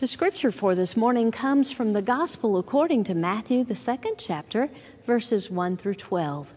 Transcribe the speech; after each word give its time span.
The 0.00 0.06
scripture 0.06 0.52
for 0.52 0.76
this 0.76 0.96
morning 0.96 1.32
comes 1.32 1.72
from 1.72 1.92
the 1.92 2.02
Gospel 2.02 2.56
according 2.56 3.02
to 3.02 3.16
Matthew, 3.16 3.64
the 3.64 3.74
second 3.74 4.14
chapter, 4.16 4.70
verses 5.04 5.50
1 5.50 5.76
through 5.76 5.96
12. 5.96 6.54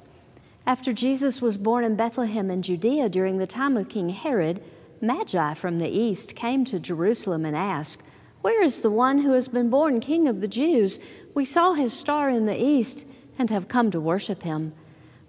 After 0.67 0.93
Jesus 0.93 1.41
was 1.41 1.57
born 1.57 1.83
in 1.83 1.95
Bethlehem 1.95 2.51
in 2.51 2.61
Judea 2.61 3.09
during 3.09 3.39
the 3.39 3.47
time 3.47 3.77
of 3.77 3.89
King 3.89 4.09
Herod, 4.09 4.63
Magi 5.01 5.55
from 5.55 5.79
the 5.79 5.89
east 5.89 6.35
came 6.35 6.63
to 6.65 6.79
Jerusalem 6.79 7.43
and 7.43 7.57
asked, 7.57 8.03
Where 8.41 8.63
is 8.63 8.81
the 8.81 8.91
one 8.91 9.23
who 9.23 9.31
has 9.31 9.47
been 9.47 9.71
born 9.71 10.01
King 10.01 10.27
of 10.27 10.39
the 10.39 10.47
Jews? 10.47 10.99
We 11.33 11.43
saw 11.43 11.73
his 11.73 11.93
star 11.93 12.29
in 12.29 12.45
the 12.45 12.63
east 12.63 13.07
and 13.39 13.49
have 13.49 13.67
come 13.67 13.89
to 13.89 13.99
worship 13.99 14.43
him. 14.43 14.73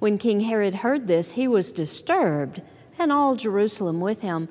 When 0.01 0.19
King 0.19 0.41
Herod 0.41 0.75
heard 0.75 1.07
this, 1.07 1.33
he 1.33 1.49
was 1.49 1.73
disturbed, 1.73 2.61
and 2.99 3.11
all 3.11 3.37
Jerusalem 3.37 4.01
with 4.01 4.21
him. 4.21 4.51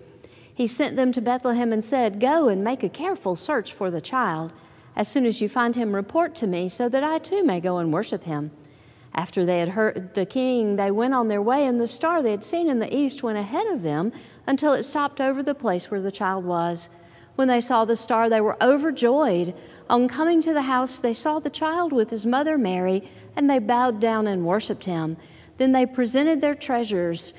He 0.53 0.67
sent 0.67 0.95
them 0.95 1.11
to 1.13 1.21
Bethlehem 1.21 1.71
and 1.73 1.83
said, 1.83 2.19
Go 2.19 2.47
and 2.47 2.63
make 2.63 2.83
a 2.83 2.89
careful 2.89 3.35
search 3.35 3.73
for 3.73 3.89
the 3.89 4.01
child. 4.01 4.53
As 4.95 5.07
soon 5.07 5.25
as 5.25 5.41
you 5.41 5.47
find 5.47 5.75
him, 5.75 5.95
report 5.95 6.35
to 6.35 6.47
me, 6.47 6.67
so 6.69 6.89
that 6.89 7.03
I 7.03 7.17
too 7.17 7.43
may 7.43 7.59
go 7.59 7.77
and 7.77 7.93
worship 7.93 8.23
him. 8.23 8.51
After 9.13 9.45
they 9.45 9.59
had 9.59 9.69
heard 9.69 10.13
the 10.13 10.25
king, 10.25 10.75
they 10.75 10.91
went 10.91 11.13
on 11.13 11.27
their 11.27 11.41
way, 11.41 11.65
and 11.65 11.79
the 11.79 11.87
star 11.87 12.21
they 12.21 12.31
had 12.31 12.43
seen 12.43 12.69
in 12.69 12.79
the 12.79 12.93
east 12.93 13.23
went 13.23 13.37
ahead 13.37 13.67
of 13.67 13.81
them 13.81 14.11
until 14.47 14.73
it 14.73 14.83
stopped 14.83 15.19
over 15.19 15.43
the 15.43 15.55
place 15.55 15.89
where 15.89 16.01
the 16.01 16.11
child 16.11 16.45
was. 16.45 16.89
When 17.35 17.47
they 17.47 17.61
saw 17.61 17.85
the 17.85 17.95
star, 17.95 18.29
they 18.29 18.41
were 18.41 18.61
overjoyed. 18.61 19.53
On 19.89 20.07
coming 20.07 20.41
to 20.41 20.53
the 20.53 20.63
house, 20.63 20.97
they 20.97 21.13
saw 21.13 21.39
the 21.39 21.49
child 21.49 21.91
with 21.91 22.09
his 22.09 22.25
mother 22.25 22.57
Mary, 22.57 23.03
and 23.35 23.49
they 23.49 23.59
bowed 23.59 23.99
down 23.99 24.27
and 24.27 24.45
worshiped 24.45 24.85
him. 24.85 25.17
Then 25.57 25.71
they 25.71 25.85
presented 25.85 26.39
their 26.39 26.55
treasures 26.55 27.33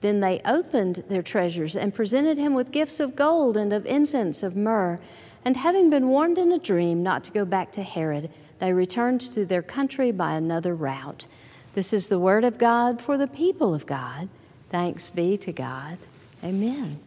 then 0.00 0.20
they 0.20 0.40
opened 0.44 1.04
their 1.08 1.22
treasures 1.22 1.76
and 1.76 1.94
presented 1.94 2.38
him 2.38 2.54
with 2.54 2.70
gifts 2.70 3.00
of 3.00 3.16
gold 3.16 3.56
and 3.56 3.72
of 3.72 3.84
incense 3.86 4.42
of 4.42 4.56
myrrh. 4.56 5.00
And 5.44 5.56
having 5.56 5.90
been 5.90 6.08
warned 6.08 6.38
in 6.38 6.52
a 6.52 6.58
dream 6.58 7.02
not 7.02 7.24
to 7.24 7.30
go 7.30 7.44
back 7.44 7.72
to 7.72 7.82
Herod, 7.82 8.30
they 8.60 8.72
returned 8.72 9.20
to 9.20 9.44
their 9.44 9.62
country 9.62 10.10
by 10.12 10.34
another 10.34 10.74
route. 10.74 11.26
This 11.74 11.92
is 11.92 12.08
the 12.08 12.18
word 12.18 12.44
of 12.44 12.58
God 12.58 13.00
for 13.00 13.18
the 13.18 13.26
people 13.26 13.74
of 13.74 13.86
God. 13.86 14.28
Thanks 14.68 15.08
be 15.10 15.36
to 15.38 15.52
God. 15.52 15.98
Amen. 16.44 17.00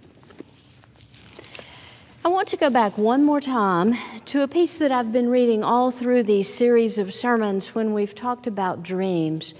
I 2.23 2.27
want 2.27 2.47
to 2.49 2.57
go 2.57 2.69
back 2.69 2.97
one 2.97 3.23
more 3.23 3.41
time 3.41 3.95
to 4.25 4.43
a 4.43 4.47
piece 4.47 4.77
that 4.77 4.91
I've 4.91 5.11
been 5.11 5.29
reading 5.29 5.63
all 5.63 5.91
through 5.91 6.23
these 6.23 6.53
series 6.53 6.97
of 6.97 7.13
sermons 7.13 7.73
when 7.73 7.93
we've 7.93 8.13
talked 8.13 8.47
about 8.47 8.83
dreams. 8.83 9.55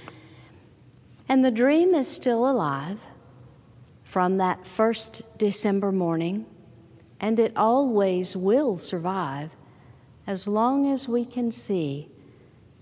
And 1.28 1.44
the 1.44 1.52
dream 1.52 1.96
is 1.96 2.08
still 2.08 2.50
alive 2.50 3.00
from 4.12 4.36
that 4.36 4.68
first 4.68 5.24
December 5.38 5.90
morning, 5.90 6.46
and 7.22 7.40
it 7.40 7.56
always 7.56 8.36
will 8.36 8.76
survive 8.76 9.56
as 10.28 10.50
long 10.50 10.86
as 10.92 11.08
we 11.08 11.24
can 11.24 11.50
see 11.50 12.10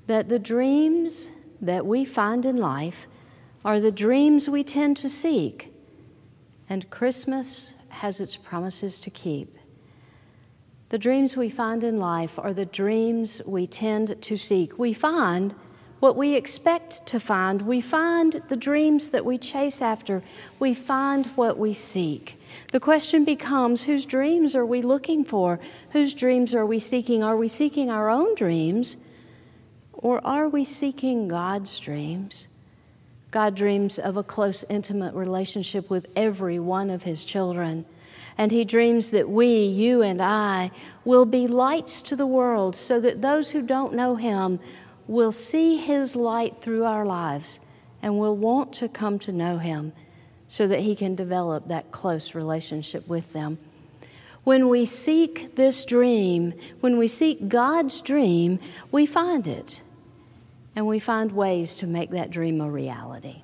that 0.08 0.28
the 0.28 0.40
dreams 0.40 1.30
that 1.62 1.86
we 1.86 2.04
find 2.04 2.48
in 2.48 2.58
life 2.58 3.06
are 3.64 3.80
the 3.80 3.92
dreams 3.92 4.50
we 4.50 4.64
tend 4.64 4.98
to 4.98 5.08
seek, 5.08 5.72
and 6.68 6.90
Christmas 6.90 7.76
has 7.90 8.20
its 8.20 8.36
promises 8.36 9.00
to 9.00 9.12
keep. 9.12 9.56
The 10.90 10.98
dreams 10.98 11.38
we 11.38 11.52
find 11.52 11.84
in 11.84 12.00
life 12.00 12.40
are 12.40 12.56
the 12.56 12.66
dreams 12.66 13.40
we 13.46 13.68
tend 13.68 14.20
to 14.20 14.36
seek. 14.36 14.80
We 14.80 14.94
find 14.94 15.54
what 16.00 16.16
we 16.16 16.36
expect 16.36 17.06
to 17.08 17.20
find. 17.20 17.64
We 17.64 17.82
find 17.82 18.34
the 18.48 18.56
dreams 18.56 19.10
that 19.12 19.26
we 19.26 19.38
chase 19.38 19.82
after. 19.82 20.24
We 20.58 20.74
find 20.74 21.26
what 21.28 21.58
we 21.58 21.74
seek. 21.74 22.42
The 22.72 22.80
question 22.80 23.26
becomes 23.26 23.84
whose 23.84 24.06
dreams 24.06 24.56
are 24.56 24.66
we 24.66 24.82
looking 24.82 25.24
for? 25.24 25.60
Whose 25.92 26.14
dreams 26.14 26.56
are 26.56 26.66
we 26.66 26.80
seeking? 26.80 27.24
Are 27.24 27.38
we 27.38 27.48
seeking 27.48 27.92
our 27.92 28.10
own 28.10 28.36
dreams? 28.36 28.98
Or 29.94 30.26
are 30.26 30.48
we 30.48 30.64
seeking 30.64 31.28
God's 31.28 31.78
dreams? 31.78 32.48
God 33.32 33.54
dreams 33.54 34.00
of 34.00 34.18
a 34.18 34.24
close, 34.24 34.64
intimate 34.70 35.14
relationship 35.14 35.90
with 35.90 36.08
every 36.16 36.58
one 36.60 36.90
of 36.90 37.04
His 37.04 37.26
children. 37.26 37.86
And 38.38 38.52
He 38.52 38.64
dreams 38.64 39.12
that 39.12 39.30
we, 39.30 39.66
you 39.66 40.02
and 40.02 40.22
I, 40.22 40.72
will 41.04 41.26
be 41.26 41.46
lights 41.46 42.02
to 42.04 42.16
the 42.16 42.26
world 42.26 42.76
so 42.76 43.00
that 43.02 43.22
those 43.22 43.52
who 43.52 43.62
don't 43.62 43.94
know 43.94 44.16
Him 44.16 44.60
will 45.10 45.32
see 45.32 45.78
His 45.78 46.16
light 46.16 46.62
through 46.62 46.86
our 46.86 47.04
lives 47.04 47.60
and 48.02 48.20
will 48.20 48.38
want 48.38 48.72
to 48.74 48.88
come 48.88 49.18
to 49.20 49.32
know 49.32 49.58
Him 49.58 49.92
so 50.48 50.68
that 50.68 50.82
He 50.82 50.96
can 50.96 51.16
develop 51.16 51.68
that 51.68 51.90
close 51.90 52.36
relationship 52.36 53.08
with 53.08 53.34
them. 53.34 53.58
When 54.44 54.70
we 54.70 54.86
seek 54.86 55.56
this 55.56 55.84
dream, 55.84 56.54
when 56.80 56.98
we 57.00 57.08
seek 57.08 57.50
God's 57.50 58.02
dream, 58.02 58.60
we 58.92 59.08
find 59.08 59.48
it. 59.48 59.82
And 60.76 60.86
we 60.86 61.00
find 61.00 61.32
ways 61.32 61.76
to 61.78 61.88
make 61.88 62.12
that 62.12 62.30
dream 62.30 62.62
a 62.62 62.70
reality. 62.70 63.42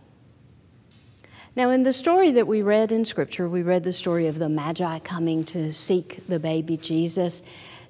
Now, 1.55 1.71
in 1.71 1.83
the 1.83 1.93
story 1.93 2.31
that 2.31 2.47
we 2.47 2.61
read 2.61 2.91
in 2.91 3.05
Scripture, 3.05 3.49
we 3.49 3.63
read 3.63 3.83
the 3.83 3.93
story 3.93 4.27
of 4.27 4.37
the 4.37 4.49
Magi 4.49 4.99
coming 4.99 5.43
to 5.45 5.73
seek 5.73 6.27
the 6.27 6.39
baby 6.39 6.77
Jesus. 6.77 7.41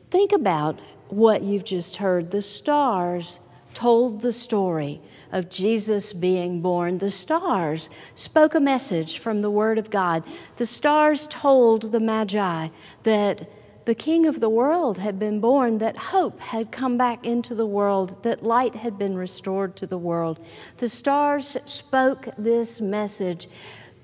Think 0.09 0.31
about 0.31 0.79
what 1.09 1.43
you've 1.43 1.65
just 1.65 1.97
heard. 1.97 2.31
The 2.31 2.41
stars 2.41 3.39
told 3.75 4.21
the 4.21 4.31
story 4.31 5.01
of 5.31 5.49
Jesus 5.49 6.13
being 6.13 6.61
born. 6.61 6.97
The 6.97 7.11
stars 7.11 7.89
spoke 8.15 8.55
a 8.55 8.59
message 8.59 9.19
from 9.19 9.41
the 9.41 9.51
Word 9.51 9.77
of 9.77 9.91
God. 9.91 10.23
The 10.55 10.65
stars 10.65 11.27
told 11.27 11.91
the 11.91 11.99
Magi 11.99 12.69
that 13.03 13.47
the 13.85 13.93
King 13.93 14.25
of 14.25 14.39
the 14.39 14.49
world 14.49 14.97
had 14.97 15.19
been 15.19 15.39
born, 15.39 15.77
that 15.77 15.97
hope 15.97 16.39
had 16.39 16.71
come 16.71 16.97
back 16.97 17.23
into 17.23 17.53
the 17.53 17.67
world, 17.67 18.23
that 18.23 18.43
light 18.43 18.73
had 18.75 18.97
been 18.97 19.15
restored 19.15 19.75
to 19.75 19.85
the 19.85 19.97
world. 19.97 20.39
The 20.77 20.89
stars 20.89 21.55
spoke 21.65 22.29
this 22.35 22.81
message. 22.81 23.47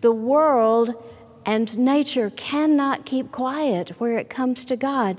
The 0.01 0.11
world 0.11 1.01
and 1.45 1.75
nature 1.79 2.29
cannot 2.29 3.05
keep 3.05 3.31
quiet 3.31 3.89
where 3.99 4.19
it 4.19 4.29
comes 4.29 4.65
to 4.65 4.75
God. 4.75 5.17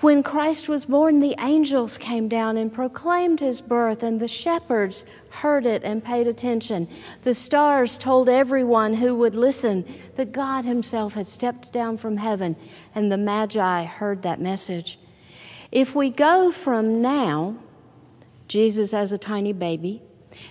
When 0.00 0.22
Christ 0.22 0.68
was 0.68 0.84
born, 0.84 1.20
the 1.20 1.36
angels 1.38 1.96
came 1.96 2.28
down 2.28 2.56
and 2.56 2.72
proclaimed 2.72 3.40
his 3.40 3.60
birth, 3.60 4.02
and 4.02 4.20
the 4.20 4.28
shepherds 4.28 5.06
heard 5.30 5.64
it 5.64 5.82
and 5.82 6.04
paid 6.04 6.26
attention. 6.26 6.88
The 7.22 7.32
stars 7.32 7.96
told 7.96 8.28
everyone 8.28 8.94
who 8.94 9.14
would 9.16 9.34
listen 9.34 9.84
that 10.16 10.32
God 10.32 10.64
himself 10.64 11.14
had 11.14 11.26
stepped 11.26 11.72
down 11.72 11.96
from 11.96 12.18
heaven, 12.18 12.56
and 12.94 13.10
the 13.10 13.16
Magi 13.16 13.84
heard 13.84 14.22
that 14.22 14.40
message. 14.40 14.98
If 15.72 15.94
we 15.94 16.10
go 16.10 16.50
from 16.50 17.00
now, 17.00 17.56
Jesus 18.46 18.92
as 18.92 19.10
a 19.10 19.18
tiny 19.18 19.52
baby, 19.52 20.02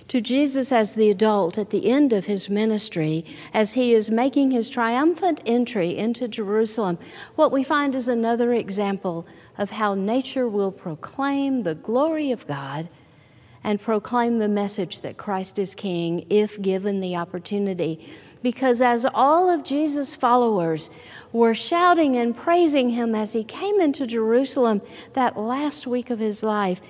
to 0.08 0.20
Jesus 0.20 0.72
as 0.72 0.94
the 0.94 1.10
adult 1.10 1.58
at 1.58 1.70
the 1.70 1.90
end 1.90 2.12
of 2.12 2.26
his 2.26 2.48
ministry, 2.48 3.24
as 3.52 3.74
he 3.74 3.92
is 3.92 4.10
making 4.10 4.50
his 4.50 4.68
triumphant 4.68 5.40
entry 5.46 5.96
into 5.96 6.28
Jerusalem, 6.28 6.98
what 7.34 7.52
we 7.52 7.62
find 7.62 7.94
is 7.94 8.08
another 8.08 8.52
example 8.52 9.26
of 9.58 9.70
how 9.70 9.94
nature 9.94 10.48
will 10.48 10.72
proclaim 10.72 11.62
the 11.62 11.74
glory 11.74 12.30
of 12.30 12.46
God 12.46 12.88
and 13.64 13.80
proclaim 13.80 14.38
the 14.38 14.48
message 14.48 15.00
that 15.00 15.16
Christ 15.16 15.58
is 15.58 15.74
King 15.74 16.26
if 16.28 16.60
given 16.60 17.00
the 17.00 17.16
opportunity. 17.16 18.06
Because 18.42 18.82
as 18.82 19.06
all 19.14 19.48
of 19.48 19.64
Jesus' 19.64 20.14
followers 20.14 20.90
were 21.32 21.54
shouting 21.54 22.14
and 22.14 22.36
praising 22.36 22.90
him 22.90 23.14
as 23.14 23.32
he 23.32 23.42
came 23.42 23.80
into 23.80 24.06
Jerusalem 24.06 24.82
that 25.14 25.38
last 25.38 25.86
week 25.86 26.10
of 26.10 26.18
his 26.18 26.42
life, 26.42 26.82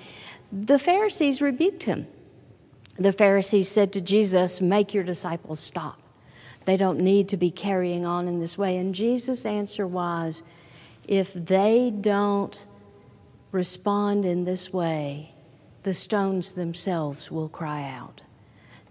the 0.51 0.77
Pharisees 0.77 1.41
rebuked 1.41 1.83
him 1.83 2.07
the 2.97 3.13
Pharisees 3.13 3.69
said 3.69 3.91
to 3.93 4.01
Jesus, 4.01 4.61
Make 4.61 4.93
your 4.93 5.03
disciples 5.03 5.59
stop. 5.59 6.01
They 6.65 6.77
don't 6.77 6.99
need 6.99 7.29
to 7.29 7.37
be 7.37 7.51
carrying 7.51 8.05
on 8.05 8.27
in 8.27 8.39
this 8.39 8.57
way. 8.57 8.77
And 8.77 8.95
Jesus' 8.95 9.45
answer 9.45 9.85
was, 9.85 10.43
If 11.07 11.33
they 11.33 11.91
don't 11.91 12.65
respond 13.51 14.25
in 14.25 14.45
this 14.45 14.73
way, 14.73 15.33
the 15.83 15.93
stones 15.93 16.53
themselves 16.53 17.29
will 17.29 17.49
cry 17.49 17.87
out. 17.87 18.23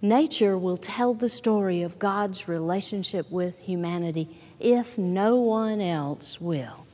Nature 0.01 0.57
will 0.57 0.77
tell 0.77 1.15
the 1.15 1.29
story 1.29 1.83
of 1.83 1.99
God's 1.99 2.47
relationship 2.47 3.31
with 3.31 3.59
humanity 3.61 4.29
if 4.61 4.99
no 4.99 5.37
one 5.37 5.81
else 5.81 6.41
will. 6.41 6.87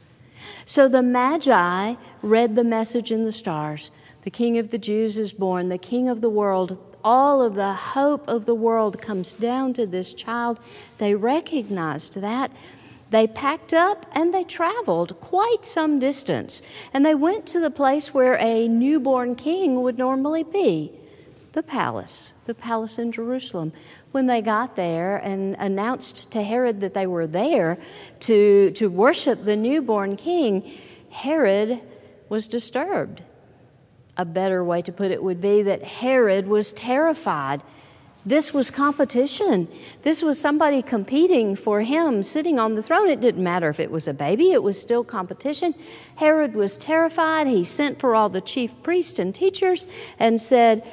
So 0.64 0.88
the 0.88 1.02
Magi 1.02 1.96
read 2.22 2.54
the 2.54 2.64
message 2.64 3.10
in 3.10 3.24
the 3.24 3.32
stars 3.32 3.90
The 4.22 4.30
King 4.30 4.58
of 4.58 4.70
the 4.70 4.78
Jews 4.78 5.18
is 5.18 5.32
born, 5.32 5.68
the 5.68 5.78
King 5.78 6.08
of 6.08 6.20
the 6.20 6.30
world. 6.30 6.78
All 7.02 7.43
of 7.43 7.55
the 7.55 7.73
hope 7.73 8.29
of 8.29 8.44
the 8.44 8.55
world 8.55 9.00
comes 9.00 9.35
down 9.35 9.73
to 9.75 9.87
this 9.87 10.12
child. 10.12 10.61
They 10.99 11.14
recognized 11.14 12.20
that. 12.20 12.50
They 13.11 13.26
packed 13.26 13.75
up 13.75 14.06
and 14.12 14.32
they 14.32 14.44
traveled 14.44 15.20
quite 15.20 15.64
some 15.64 15.99
distance. 15.99 16.62
And 16.93 17.05
they 17.05 17.14
went 17.14 17.47
to 17.47 17.61
the 17.61 17.70
place 17.70 18.14
where 18.14 18.38
a 18.38 18.69
newborn 18.69 19.35
king 19.35 19.82
would 19.82 19.99
normally 19.99 20.44
be 20.44 20.93
the 21.52 21.62
palace, 21.62 22.32
the 22.44 22.55
palace 22.55 22.99
in 22.99 23.11
Jerusalem. 23.11 23.73
When 24.12 24.26
they 24.26 24.43
got 24.43 24.76
there 24.76 25.17
and 25.17 25.56
announced 25.58 26.31
to 26.32 26.43
Herod 26.43 26.81
that 26.81 26.94
they 26.94 27.06
were 27.06 27.26
there 27.26 27.79
to, 28.20 28.70
to 28.73 28.88
worship 28.88 29.44
the 29.44 29.56
newborn 29.56 30.17
king, 30.17 30.70
Herod 31.11 31.81
was 32.29 32.46
disturbed. 32.46 33.23
A 34.20 34.25
better 34.26 34.62
way 34.62 34.82
to 34.82 34.93
put 34.93 35.11
it 35.11 35.22
would 35.22 35.40
be 35.40 35.62
that 35.62 35.82
Herod 35.82 36.46
was 36.46 36.75
terrified. 36.75 37.62
This 38.26 38.52
was 38.52 38.70
competition. 38.70 39.67
This 40.02 40.22
was 40.22 40.38
somebody 40.38 40.82
competing 40.82 41.56
for 41.56 41.81
him 41.81 42.22
sitting 42.22 42.58
on 42.58 42.75
the 42.75 42.82
throne. 42.82 43.08
It 43.08 43.22
didn't 43.22 43.43
matter 43.43 43.70
if 43.70 43.81
it 43.81 43.90
was 43.90 44.06
a 44.06 44.12
baby, 44.12 44.50
it 44.50 44.62
was 44.62 44.78
still 44.78 45.05
competition. 45.05 45.75
Herod 46.17 46.52
was 46.52 46.76
terrified. 46.76 47.46
He 47.46 47.64
sent 47.64 47.99
for 47.99 48.14
all 48.14 48.28
the 48.28 48.43
chief 48.43 48.75
priests 48.82 49.19
and 49.19 49.34
teachers 49.34 49.87
and 50.19 50.38
said, 50.38 50.87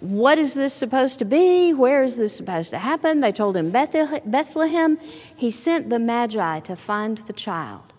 what 0.00 0.36
is 0.36 0.52
this 0.52 0.74
supposed 0.74 1.18
to 1.20 1.24
be? 1.24 1.72
Where 1.72 2.02
is 2.02 2.18
this 2.18 2.36
supposed 2.36 2.68
to 2.72 2.78
happen? 2.80 3.20
They 3.20 3.32
told 3.32 3.56
him 3.56 3.70
Bethlehem. 3.70 4.98
He 5.34 5.50
sent 5.50 5.88
the 5.88 5.98
Magi 5.98 6.60
to 6.60 6.76
find 6.76 7.16
the 7.16 7.32
child. 7.32 7.94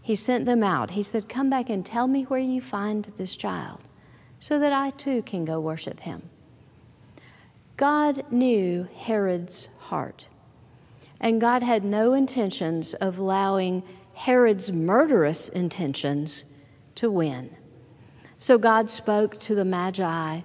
He 0.00 0.14
sent 0.14 0.46
them 0.46 0.62
out. 0.62 0.92
He 0.92 1.02
said, 1.02 1.28
Come 1.28 1.50
back 1.50 1.68
and 1.68 1.84
tell 1.84 2.06
me 2.06 2.22
where 2.22 2.40
you 2.40 2.62
find 2.62 3.04
this 3.18 3.36
child 3.36 3.80
so 4.38 4.58
that 4.58 4.72
I 4.72 4.90
too 4.90 5.22
can 5.22 5.44
go 5.44 5.60
worship 5.60 6.00
him. 6.00 6.30
God 7.76 8.24
knew 8.30 8.88
Herod's 8.96 9.68
heart, 9.78 10.28
and 11.20 11.40
God 11.40 11.62
had 11.62 11.84
no 11.84 12.14
intentions 12.14 12.94
of 12.94 13.18
allowing 13.18 13.82
Herod's 14.14 14.72
murderous 14.72 15.48
intentions 15.48 16.44
to 16.94 17.10
win. 17.10 17.54
So 18.38 18.58
God 18.58 18.88
spoke 18.90 19.38
to 19.40 19.54
the 19.54 19.64
Magi 19.64 20.40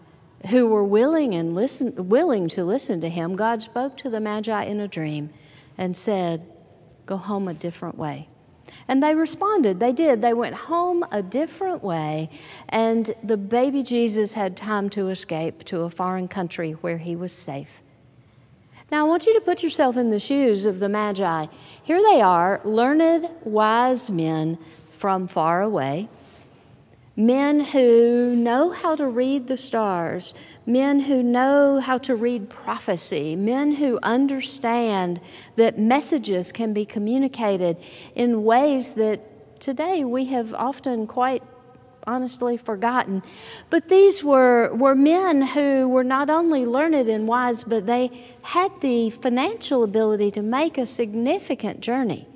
who 0.49 0.67
were 0.67 0.83
willing 0.83 1.35
and 1.35 1.53
listen, 1.53 2.09
willing 2.09 2.47
to 2.49 2.63
listen 2.63 3.01
to 3.01 3.09
him, 3.09 3.35
God 3.35 3.61
spoke 3.61 3.95
to 3.97 4.09
the 4.09 4.19
Magi 4.19 4.63
in 4.63 4.79
a 4.79 4.87
dream 4.87 5.29
and 5.77 5.95
said, 5.95 6.47
Go 7.05 7.17
home 7.17 7.47
a 7.47 7.53
different 7.53 7.97
way. 7.97 8.27
And 8.87 9.01
they 9.01 9.15
responded. 9.15 9.79
They 9.79 9.93
did. 9.93 10.21
They 10.21 10.33
went 10.33 10.55
home 10.55 11.05
a 11.11 11.21
different 11.21 11.83
way, 11.83 12.29
and 12.69 13.13
the 13.23 13.37
baby 13.37 13.83
Jesus 13.83 14.33
had 14.33 14.57
time 14.57 14.89
to 14.91 15.09
escape 15.09 15.63
to 15.65 15.81
a 15.81 15.89
foreign 15.89 16.27
country 16.27 16.71
where 16.71 16.97
he 16.97 17.15
was 17.15 17.31
safe. 17.31 17.81
Now, 18.91 19.05
I 19.05 19.09
want 19.09 19.25
you 19.25 19.33
to 19.33 19.41
put 19.41 19.63
yourself 19.63 19.95
in 19.95 20.09
the 20.09 20.19
shoes 20.19 20.65
of 20.65 20.79
the 20.79 20.89
Magi. 20.89 21.45
Here 21.81 22.01
they 22.01 22.21
are, 22.21 22.59
learned, 22.65 23.29
wise 23.43 24.09
men 24.09 24.57
from 24.91 25.27
far 25.27 25.61
away 25.61 26.09
men 27.15 27.59
who 27.59 28.35
know 28.35 28.71
how 28.71 28.95
to 28.95 29.07
read 29.07 29.47
the 29.47 29.57
stars, 29.57 30.33
men 30.65 31.01
who 31.01 31.21
know 31.21 31.79
how 31.79 31.97
to 31.97 32.15
read 32.15 32.49
prophecy, 32.49 33.35
men 33.35 33.73
who 33.75 33.99
understand 34.01 35.19
that 35.55 35.77
messages 35.77 36.51
can 36.51 36.73
be 36.73 36.85
communicated 36.85 37.77
in 38.15 38.43
ways 38.43 38.93
that 38.93 39.59
today 39.59 40.03
we 40.03 40.25
have 40.25 40.53
often 40.53 41.05
quite 41.05 41.43
honestly 42.07 42.57
forgotten. 42.57 43.21
But 43.69 43.89
these 43.89 44.23
were, 44.23 44.73
were 44.73 44.95
men 44.95 45.41
who 45.41 45.87
were 45.87 46.03
not 46.03 46.29
only 46.29 46.65
learned 46.65 47.09
and 47.09 47.27
wise, 47.27 47.63
but 47.63 47.85
they 47.85 48.09
had 48.41 48.71
the 48.81 49.09
financial 49.11 49.83
ability 49.83 50.31
to 50.31 50.41
make 50.41 50.77
a 50.77 50.85
significant 50.85 51.81
journey. 51.81 52.27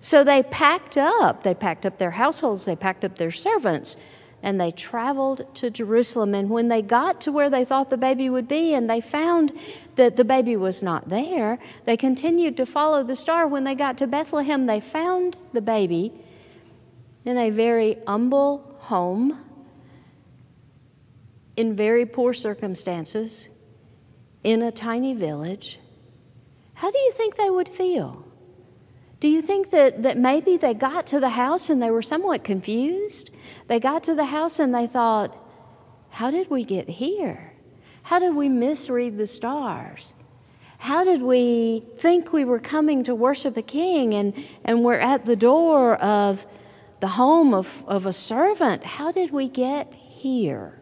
So 0.00 0.22
they 0.22 0.42
packed 0.42 0.96
up. 0.96 1.42
They 1.42 1.54
packed 1.54 1.84
up 1.84 1.98
their 1.98 2.12
households, 2.12 2.64
they 2.64 2.76
packed 2.76 3.04
up 3.04 3.18
their 3.18 3.30
servants, 3.30 3.96
and 4.42 4.60
they 4.60 4.70
traveled 4.70 5.52
to 5.56 5.70
Jerusalem. 5.70 6.34
And 6.34 6.48
when 6.48 6.68
they 6.68 6.82
got 6.82 7.20
to 7.22 7.32
where 7.32 7.50
they 7.50 7.64
thought 7.64 7.90
the 7.90 7.96
baby 7.96 8.30
would 8.30 8.46
be 8.46 8.72
and 8.72 8.88
they 8.88 9.00
found 9.00 9.52
that 9.96 10.16
the 10.16 10.24
baby 10.24 10.56
was 10.56 10.82
not 10.82 11.08
there, 11.08 11.58
they 11.84 11.96
continued 11.96 12.56
to 12.58 12.66
follow 12.66 13.02
the 13.02 13.16
star. 13.16 13.48
When 13.48 13.64
they 13.64 13.74
got 13.74 13.98
to 13.98 14.06
Bethlehem, 14.06 14.66
they 14.66 14.78
found 14.78 15.38
the 15.52 15.60
baby 15.60 16.12
in 17.24 17.36
a 17.36 17.50
very 17.50 17.98
humble 18.06 18.76
home, 18.78 19.44
in 21.56 21.74
very 21.74 22.06
poor 22.06 22.32
circumstances, 22.32 23.48
in 24.44 24.62
a 24.62 24.70
tiny 24.70 25.14
village. 25.14 25.80
How 26.74 26.92
do 26.92 26.98
you 26.98 27.10
think 27.12 27.34
they 27.34 27.50
would 27.50 27.68
feel? 27.68 28.27
Do 29.20 29.28
you 29.28 29.42
think 29.42 29.70
that, 29.70 30.02
that 30.04 30.16
maybe 30.16 30.56
they 30.56 30.74
got 30.74 31.06
to 31.08 31.18
the 31.18 31.30
house 31.30 31.70
and 31.70 31.82
they 31.82 31.90
were 31.90 32.02
somewhat 32.02 32.44
confused? 32.44 33.30
They 33.66 33.80
got 33.80 34.04
to 34.04 34.14
the 34.14 34.26
house 34.26 34.58
and 34.58 34.74
they 34.74 34.86
thought, 34.86 35.36
How 36.10 36.30
did 36.30 36.50
we 36.50 36.64
get 36.64 36.88
here? 36.88 37.52
How 38.02 38.18
did 38.18 38.36
we 38.36 38.48
misread 38.48 39.18
the 39.18 39.26
stars? 39.26 40.14
How 40.78 41.02
did 41.02 41.22
we 41.22 41.82
think 41.96 42.32
we 42.32 42.44
were 42.44 42.60
coming 42.60 43.02
to 43.04 43.14
worship 43.14 43.56
a 43.56 43.62
king 43.62 44.14
and, 44.14 44.32
and 44.64 44.84
we're 44.84 44.94
at 44.94 45.26
the 45.26 45.34
door 45.34 45.96
of 45.96 46.46
the 47.00 47.08
home 47.08 47.52
of, 47.52 47.84
of 47.88 48.06
a 48.06 48.12
servant? 48.12 48.84
How 48.84 49.10
did 49.10 49.32
we 49.32 49.48
get 49.48 49.92
here? 49.92 50.77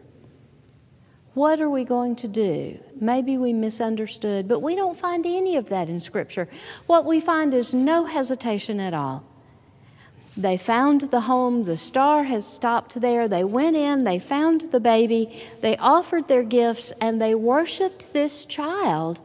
What 1.37 1.61
are 1.61 1.69
we 1.69 1.83
going 1.83 2.15
to 2.15 2.27
do? 2.27 2.79
Maybe 2.99 3.37
we 3.37 3.53
misunderstood, 3.53 4.47
but 4.47 4.61
we 4.61 4.73
don't 4.73 4.97
find 4.97 5.23
any 5.23 5.55
of 5.55 5.69
that 5.69 5.87
in 5.87 5.99
Scripture. 5.99 6.49
What 6.87 7.05
we 7.05 7.19
find 7.19 7.53
is 7.53 7.75
no 7.75 8.05
hesitation 8.05 8.79
at 8.79 8.95
all. 8.95 9.23
They 10.35 10.57
found 10.57 11.01
the 11.11 11.21
home, 11.21 11.65
the 11.65 11.77
star 11.77 12.23
has 12.23 12.47
stopped 12.47 13.01
there. 13.01 13.27
They 13.27 13.43
went 13.43 13.75
in, 13.75 14.03
they 14.03 14.17
found 14.17 14.71
the 14.71 14.79
baby, 14.79 15.39
they 15.61 15.77
offered 15.77 16.27
their 16.27 16.41
gifts, 16.41 16.91
and 16.99 17.21
they 17.21 17.35
worshiped 17.35 18.13
this 18.13 18.43
child 18.43 19.19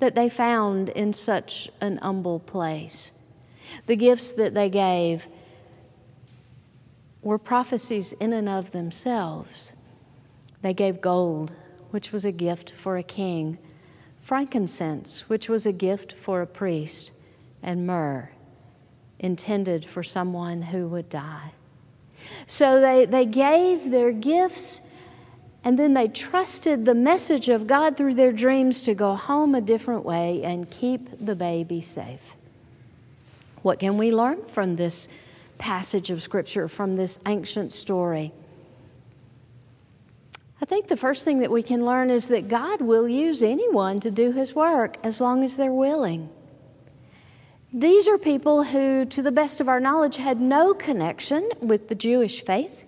that 0.00 0.14
they 0.14 0.28
found 0.28 0.90
in 0.90 1.14
such 1.14 1.70
an 1.80 1.96
humble 1.96 2.40
place. 2.40 3.12
The 3.86 3.96
gifts 3.96 4.32
that 4.32 4.52
they 4.52 4.68
gave 4.68 5.28
were 7.22 7.38
prophecies 7.38 8.12
in 8.12 8.34
and 8.34 8.50
of 8.50 8.72
themselves. 8.72 9.72
They 10.64 10.72
gave 10.72 11.02
gold, 11.02 11.52
which 11.90 12.10
was 12.10 12.24
a 12.24 12.32
gift 12.32 12.70
for 12.70 12.96
a 12.96 13.02
king, 13.02 13.58
frankincense, 14.22 15.28
which 15.28 15.46
was 15.46 15.66
a 15.66 15.72
gift 15.72 16.14
for 16.14 16.40
a 16.40 16.46
priest, 16.46 17.12
and 17.62 17.86
myrrh, 17.86 18.30
intended 19.18 19.84
for 19.84 20.02
someone 20.02 20.62
who 20.62 20.88
would 20.88 21.10
die. 21.10 21.52
So 22.46 22.80
they, 22.80 23.04
they 23.04 23.26
gave 23.26 23.90
their 23.90 24.10
gifts 24.10 24.80
and 25.62 25.78
then 25.78 25.92
they 25.92 26.08
trusted 26.08 26.86
the 26.86 26.94
message 26.94 27.50
of 27.50 27.66
God 27.66 27.98
through 27.98 28.14
their 28.14 28.32
dreams 28.32 28.84
to 28.84 28.94
go 28.94 29.16
home 29.16 29.54
a 29.54 29.60
different 29.60 30.02
way 30.02 30.42
and 30.44 30.70
keep 30.70 31.10
the 31.20 31.34
baby 31.34 31.82
safe. 31.82 32.36
What 33.60 33.80
can 33.80 33.98
we 33.98 34.12
learn 34.12 34.42
from 34.46 34.76
this 34.76 35.08
passage 35.58 36.08
of 36.08 36.22
Scripture, 36.22 36.68
from 36.68 36.96
this 36.96 37.18
ancient 37.26 37.74
story? 37.74 38.32
I 40.64 40.66
think 40.66 40.86
the 40.86 40.96
first 40.96 41.26
thing 41.26 41.40
that 41.40 41.50
we 41.50 41.62
can 41.62 41.84
learn 41.84 42.08
is 42.08 42.28
that 42.28 42.48
God 42.48 42.80
will 42.80 43.06
use 43.06 43.42
anyone 43.42 44.00
to 44.00 44.10
do 44.10 44.32
His 44.32 44.54
work 44.54 44.96
as 45.02 45.20
long 45.20 45.44
as 45.44 45.58
they're 45.58 45.70
willing. 45.70 46.30
These 47.70 48.08
are 48.08 48.16
people 48.16 48.62
who, 48.62 49.04
to 49.04 49.22
the 49.22 49.30
best 49.30 49.60
of 49.60 49.68
our 49.68 49.78
knowledge, 49.78 50.16
had 50.16 50.40
no 50.40 50.72
connection 50.72 51.50
with 51.60 51.88
the 51.88 51.94
Jewish 51.94 52.42
faith 52.42 52.83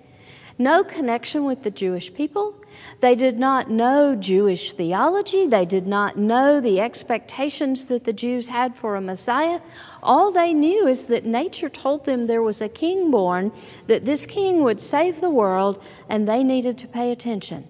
no 0.58 0.82
connection 0.82 1.44
with 1.44 1.62
the 1.62 1.70
Jewish 1.70 2.12
people. 2.14 2.54
They 3.00 3.14
did 3.14 3.38
not 3.38 3.70
know 3.70 4.14
Jewish 4.14 4.72
theology. 4.72 5.46
They 5.46 5.66
did 5.66 5.86
not 5.86 6.16
know 6.16 6.60
the 6.60 6.80
expectations 6.80 7.86
that 7.86 8.04
the 8.04 8.12
Jews 8.12 8.48
had 8.48 8.75
for 8.75 8.96
a 8.96 9.00
Messiah. 9.00 9.60
All 10.02 10.32
they 10.32 10.54
knew 10.54 10.86
is 10.86 11.06
that 11.06 11.25
nature 11.26 11.68
told 11.68 12.04
them 12.04 12.26
there 12.26 12.42
was 12.42 12.60
a 12.60 12.68
king 12.68 13.10
born, 13.10 13.52
that 13.86 14.04
this 14.04 14.25
king 14.25 14.62
would 14.62 14.80
save 14.80 15.20
the 15.20 15.30
world, 15.30 15.82
and 16.08 16.26
they 16.26 16.42
needed 16.42 16.78
to 16.78 16.88
pay 16.88 17.12
attention. 17.12 17.68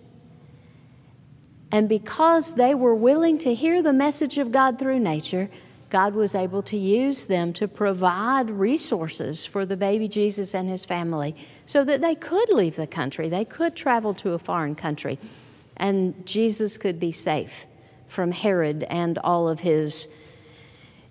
And 1.72 1.88
because 1.88 2.54
they 2.54 2.74
were 2.74 2.94
willing 2.94 3.38
to 3.38 3.52
hear 3.52 3.82
the 3.82 3.92
message 3.92 4.38
of 4.38 4.52
God 4.52 4.78
through 4.78 5.00
nature, 5.00 5.50
God 5.88 6.14
was 6.14 6.34
able 6.34 6.62
to 6.62 6.76
use 6.76 7.26
them 7.26 7.52
to 7.54 7.68
provide 7.68 8.50
resources 8.50 9.46
for 9.46 9.64
the 9.64 9.76
baby 9.76 10.08
Jesus 10.08 10.54
and 10.54 10.68
his 10.68 10.84
family 10.84 11.36
so 11.64 11.84
that 11.84 12.00
they 12.00 12.14
could 12.14 12.48
leave 12.48 12.76
the 12.76 12.86
country, 12.86 13.28
they 13.28 13.44
could 13.44 13.76
travel 13.76 14.12
to 14.14 14.32
a 14.32 14.38
foreign 14.38 14.74
country, 14.74 15.18
and 15.76 16.26
Jesus 16.26 16.76
could 16.76 16.98
be 16.98 17.12
safe 17.12 17.66
from 18.08 18.32
Herod 18.32 18.84
and 18.84 19.18
all 19.18 19.48
of 19.48 19.60
his 19.60 20.08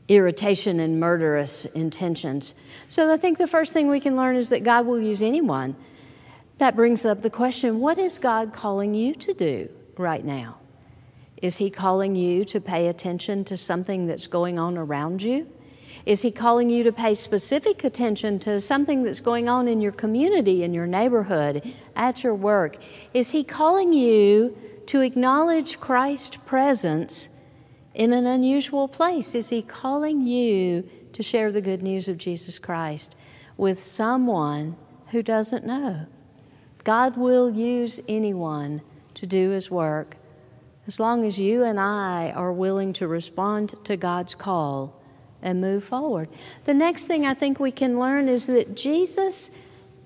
irritation 0.08 0.80
and 0.80 1.00
murderous 1.00 1.66
intentions. 1.66 2.54
So 2.88 3.12
I 3.12 3.18
think 3.18 3.38
the 3.38 3.48
first 3.48 3.74
thing 3.74 3.90
we 3.90 4.00
can 4.00 4.16
learn 4.16 4.36
is 4.36 4.50
that 4.50 4.64
God 4.64 4.86
will 4.86 5.00
use 5.00 5.22
anyone. 5.22 5.76
That 6.58 6.76
brings 6.76 7.06
up 7.06 7.22
the 7.22 7.30
question 7.30 7.80
what 7.80 7.98
is 7.98 8.20
God 8.20 8.54
calling 8.54 8.94
you 8.94 9.16
to 9.16 9.34
do 9.34 9.70
right 9.98 10.24
now? 10.24 10.58
Is 11.46 11.58
He 11.58 11.70
calling 11.70 12.16
you 12.16 12.44
to 12.46 12.60
pay 12.60 12.88
attention 12.88 13.46
to 13.46 13.56
something 13.56 14.08
that's 14.08 14.26
going 14.26 14.58
on 14.58 14.80
around 14.80 15.22
you? 15.22 15.48
Is 16.04 16.24
He 16.24 16.32
calling 16.32 16.72
you 16.72 16.84
to 16.84 16.92
pay 16.92 17.14
specific 17.14 17.84
attention 17.84 18.40
to 18.40 18.60
something 18.60 19.04
that's 19.04 19.20
going 19.20 19.48
on 19.48 19.68
in 19.68 19.80
your 19.80 19.92
community, 19.92 20.64
in 20.64 20.74
your 20.74 20.88
neighborhood, 20.88 21.62
at 21.96 22.24
your 22.24 22.34
work? 22.34 22.78
Is 23.14 23.30
He 23.30 23.44
calling 23.44 23.94
you 23.94 24.58
to 24.88 25.02
acknowledge 25.02 25.80
Christ's 25.80 26.38
presence 26.38 27.30
in 27.94 28.12
an 28.12 28.26
unusual 28.26 28.88
place? 28.88 29.36
Is 29.36 29.50
He 29.50 29.62
calling 29.62 30.26
you 30.26 30.90
to 31.14 31.22
share 31.22 31.52
the 31.52 31.62
good 31.62 31.84
news 31.84 32.10
of 32.10 32.18
Jesus 32.18 32.58
Christ 32.58 33.16
with 33.56 33.84
someone 33.84 34.78
who 35.12 35.22
doesn't 35.22 35.64
know? 35.64 36.08
God 36.84 37.18
will 37.18 37.52
use 37.52 38.00
anyone 38.08 38.82
to 39.14 39.28
do 39.28 39.52
His 39.52 39.70
work 39.70 40.18
as 40.88 41.00
long 41.00 41.26
as 41.26 41.40
you 41.40 41.64
and 41.64 41.80
I 41.80 42.32
are 42.32 42.54
willing 42.54 42.94
to 42.94 43.08
respond 43.08 43.76
to 43.86 43.98
God's 43.98 44.36
call 44.36 45.02
and 45.42 45.62
move 45.62 45.84
forward. 45.84 46.30
The 46.66 46.74
next 46.74 47.06
thing 47.06 47.26
I 47.26 47.34
think 47.34 47.60
we 47.60 47.72
can 47.72 48.00
learn 48.00 48.28
is 48.28 48.48
that 48.48 48.76
Jesus 48.76 49.52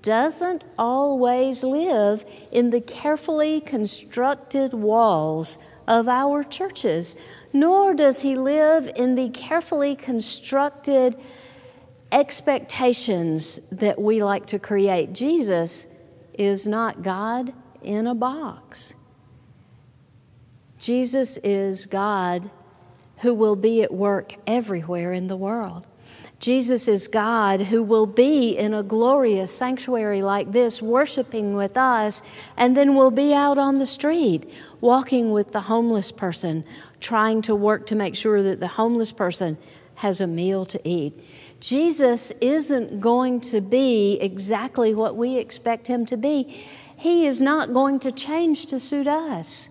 doesn't 0.02 0.64
always 0.78 1.62
live 1.62 2.24
in 2.50 2.70
the 2.70 2.80
carefully 2.80 3.60
constructed 3.60 4.72
walls 4.72 5.58
of 5.86 6.08
our 6.08 6.42
churches, 6.42 7.16
nor 7.52 7.94
does 7.94 8.20
he 8.20 8.36
live 8.36 8.90
in 8.96 9.14
the 9.14 9.28
carefully 9.28 9.94
constructed 9.94 11.16
expectations 12.12 13.60
that 13.70 14.00
we 14.00 14.22
like 14.22 14.46
to 14.46 14.58
create. 14.58 15.12
Jesus 15.12 15.86
is 16.34 16.66
not 16.66 17.02
God 17.02 17.52
in 17.82 18.06
a 18.06 18.14
box. 18.14 18.94
Jesus 20.80 21.36
is 21.44 21.84
God 21.84 22.50
who 23.18 23.34
will 23.34 23.54
be 23.54 23.82
at 23.82 23.92
work 23.92 24.32
everywhere 24.46 25.12
in 25.12 25.26
the 25.26 25.36
world. 25.36 25.86
Jesus 26.38 26.88
is 26.88 27.06
God 27.06 27.60
who 27.60 27.82
will 27.82 28.06
be 28.06 28.56
in 28.56 28.72
a 28.72 28.82
glorious 28.82 29.54
sanctuary 29.54 30.22
like 30.22 30.52
this, 30.52 30.80
worshiping 30.80 31.54
with 31.54 31.76
us, 31.76 32.22
and 32.56 32.74
then 32.74 32.94
will 32.94 33.10
be 33.10 33.34
out 33.34 33.58
on 33.58 33.78
the 33.78 33.84
street, 33.84 34.50
walking 34.80 35.32
with 35.32 35.52
the 35.52 35.60
homeless 35.60 36.10
person, 36.10 36.64
trying 36.98 37.42
to 37.42 37.54
work 37.54 37.84
to 37.88 37.94
make 37.94 38.16
sure 38.16 38.42
that 38.42 38.58
the 38.58 38.68
homeless 38.68 39.12
person 39.12 39.58
has 39.96 40.18
a 40.18 40.26
meal 40.26 40.64
to 40.64 40.80
eat. 40.88 41.12
Jesus 41.60 42.30
isn't 42.40 43.02
going 43.02 43.42
to 43.42 43.60
be 43.60 44.16
exactly 44.18 44.94
what 44.94 45.14
we 45.14 45.36
expect 45.36 45.88
him 45.88 46.06
to 46.06 46.16
be. 46.16 46.64
He 46.96 47.26
is 47.26 47.38
not 47.38 47.74
going 47.74 48.00
to 48.00 48.10
change 48.10 48.64
to 48.66 48.80
suit 48.80 49.06
us. 49.06 49.68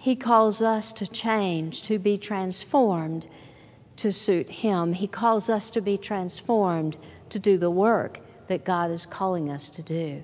He 0.00 0.16
calls 0.16 0.62
us 0.62 0.94
to 0.94 1.06
change, 1.06 1.82
to 1.82 1.98
be 1.98 2.16
transformed 2.16 3.26
to 3.96 4.14
suit 4.14 4.48
Him. 4.48 4.94
He 4.94 5.06
calls 5.06 5.50
us 5.50 5.70
to 5.72 5.82
be 5.82 5.98
transformed 5.98 6.96
to 7.28 7.38
do 7.38 7.58
the 7.58 7.70
work 7.70 8.20
that 8.46 8.64
God 8.64 8.90
is 8.90 9.04
calling 9.04 9.50
us 9.50 9.68
to 9.68 9.82
do. 9.82 10.22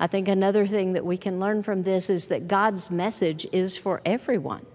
I 0.00 0.08
think 0.08 0.26
another 0.26 0.66
thing 0.66 0.94
that 0.94 1.06
we 1.06 1.16
can 1.16 1.38
learn 1.38 1.62
from 1.62 1.84
this 1.84 2.10
is 2.10 2.26
that 2.26 2.48
God's 2.48 2.90
message 2.90 3.46
is 3.52 3.76
for 3.76 4.02
everyone, 4.04 4.66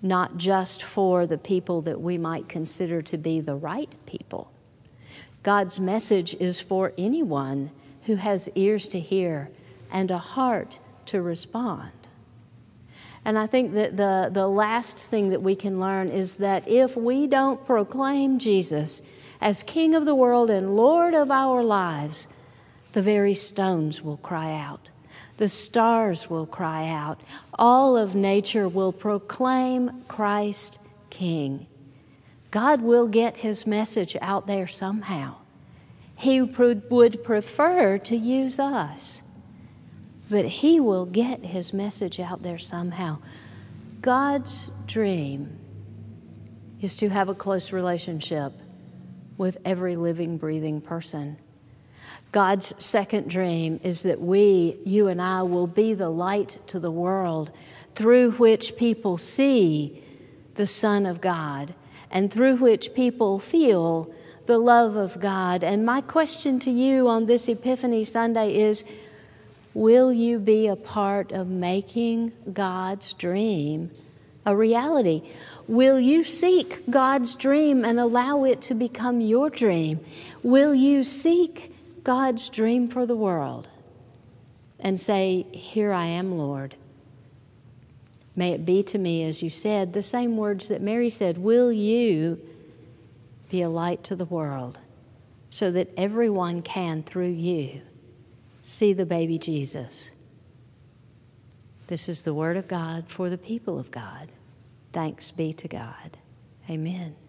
not 0.00 0.38
just 0.38 0.82
for 0.82 1.26
the 1.26 1.36
people 1.36 1.82
that 1.82 2.00
we 2.00 2.16
might 2.16 2.48
consider 2.48 3.02
to 3.02 3.18
be 3.18 3.38
the 3.38 3.54
right 3.54 3.92
people. 4.06 4.50
God's 5.42 5.78
message 5.78 6.34
is 6.40 6.62
for 6.62 6.94
anyone 6.96 7.70
who 8.04 8.14
has 8.14 8.48
ears 8.54 8.88
to 8.88 8.98
hear 8.98 9.50
and 9.90 10.10
a 10.10 10.16
heart 10.16 10.78
to 11.04 11.20
respond. 11.20 11.90
And 13.24 13.38
I 13.38 13.46
think 13.46 13.74
that 13.74 13.96
the, 13.96 14.30
the 14.32 14.48
last 14.48 14.98
thing 14.98 15.30
that 15.30 15.42
we 15.42 15.54
can 15.54 15.78
learn 15.78 16.08
is 16.08 16.36
that 16.36 16.66
if 16.66 16.96
we 16.96 17.26
don't 17.26 17.64
proclaim 17.64 18.38
Jesus 18.38 19.00
as 19.40 19.62
King 19.62 19.94
of 19.94 20.04
the 20.04 20.14
world 20.14 20.50
and 20.50 20.76
Lord 20.76 21.14
of 21.14 21.30
our 21.30 21.62
lives, 21.62 22.26
the 22.92 23.02
very 23.02 23.34
stones 23.34 24.02
will 24.02 24.16
cry 24.16 24.52
out. 24.52 24.90
The 25.36 25.48
stars 25.48 26.28
will 26.28 26.46
cry 26.46 26.88
out. 26.88 27.20
All 27.54 27.96
of 27.96 28.14
nature 28.14 28.68
will 28.68 28.92
proclaim 28.92 30.04
Christ 30.08 30.78
King. 31.10 31.66
God 32.50 32.82
will 32.82 33.08
get 33.08 33.38
his 33.38 33.66
message 33.66 34.16
out 34.20 34.46
there 34.46 34.66
somehow. 34.66 35.36
He 36.16 36.40
would 36.42 37.24
prefer 37.24 37.98
to 37.98 38.16
use 38.16 38.58
us 38.58 39.22
but 40.30 40.44
he 40.44 40.80
will 40.80 41.06
get 41.06 41.44
his 41.44 41.72
message 41.72 42.18
out 42.18 42.42
there 42.42 42.58
somehow. 42.58 43.18
God's 44.00 44.70
dream 44.86 45.58
is 46.80 46.96
to 46.96 47.08
have 47.08 47.28
a 47.28 47.34
close 47.34 47.72
relationship 47.72 48.52
with 49.36 49.58
every 49.64 49.96
living, 49.96 50.38
breathing 50.38 50.80
person. 50.80 51.36
God's 52.32 52.74
second 52.82 53.28
dream 53.28 53.78
is 53.82 54.02
that 54.02 54.20
we, 54.20 54.76
you 54.84 55.08
and 55.08 55.20
I, 55.20 55.42
will 55.42 55.66
be 55.66 55.94
the 55.94 56.08
light 56.08 56.58
to 56.68 56.80
the 56.80 56.90
world 56.90 57.50
through 57.94 58.32
which 58.32 58.76
people 58.76 59.18
see 59.18 60.02
the 60.54 60.66
Son 60.66 61.06
of 61.06 61.20
God 61.20 61.74
and 62.10 62.32
through 62.32 62.56
which 62.56 62.94
people 62.94 63.38
feel 63.38 64.12
the 64.46 64.58
love 64.58 64.96
of 64.96 65.20
God. 65.20 65.62
And 65.62 65.84
my 65.84 66.00
question 66.00 66.58
to 66.60 66.70
you 66.70 67.08
on 67.08 67.26
this 67.26 67.48
Epiphany 67.48 68.04
Sunday 68.04 68.56
is 68.56 68.84
Will 69.74 70.12
you 70.12 70.38
be 70.38 70.66
a 70.66 70.76
part 70.76 71.32
of 71.32 71.48
making 71.48 72.32
God's 72.52 73.12
dream 73.12 73.90
a 74.44 74.56
reality? 74.56 75.22
Will 75.66 75.98
you 75.98 76.24
seek 76.24 76.88
God's 76.90 77.36
dream 77.36 77.84
and 77.84 77.98
allow 77.98 78.44
it 78.44 78.60
to 78.62 78.74
become 78.74 79.20
your 79.20 79.48
dream? 79.48 80.00
Will 80.42 80.74
you 80.74 81.04
seek 81.04 81.74
God's 82.04 82.48
dream 82.48 82.88
for 82.88 83.06
the 83.06 83.16
world 83.16 83.68
and 84.78 84.98
say, 84.98 85.46
Here 85.52 85.92
I 85.92 86.06
am, 86.06 86.36
Lord? 86.36 86.76
May 88.34 88.52
it 88.52 88.64
be 88.64 88.82
to 88.84 88.98
me, 88.98 89.24
as 89.24 89.42
you 89.42 89.50
said, 89.50 89.92
the 89.92 90.02
same 90.02 90.36
words 90.36 90.68
that 90.68 90.80
Mary 90.82 91.10
said 91.10 91.38
Will 91.38 91.72
you 91.72 92.40
be 93.48 93.62
a 93.62 93.68
light 93.68 94.02
to 94.04 94.16
the 94.16 94.24
world 94.24 94.78
so 95.50 95.70
that 95.70 95.90
everyone 95.96 96.62
can, 96.62 97.02
through 97.02 97.28
you, 97.28 97.82
see 98.62 98.92
the 98.92 99.04
baby 99.04 99.38
Jesus. 99.38 100.12
This 101.88 102.08
is 102.08 102.22
the 102.22 102.32
word 102.32 102.56
of 102.56 102.68
God 102.68 103.08
for 103.08 103.28
the 103.28 103.36
people 103.36 103.78
of 103.78 103.90
God. 103.90 104.30
Thanks 104.92 105.30
be 105.30 105.52
to 105.52 105.68
God. 105.68 106.16
Amen. 106.70 107.16